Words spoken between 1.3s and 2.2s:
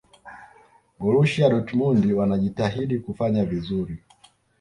dortmund